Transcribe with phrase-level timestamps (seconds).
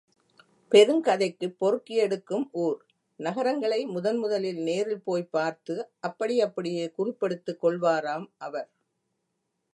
[0.71, 2.79] பெருங்கதைக்குப் பொறுக்கியெடுக்கும் ஊர்,
[3.19, 5.89] நகரங்களை முதன் முதலில் நேரில் போய்ப் பார்த்து
[5.99, 8.69] அப்படி அப்படியே குறிப்பெடுத்துக் கொள்வாராம் அவர்.